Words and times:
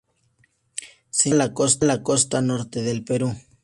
Se 1.11 1.29
encuentra 1.29 1.87
la 1.87 2.01
costa 2.01 2.41
norte 2.41 2.81
del 2.81 3.03
Perú. 3.03 3.35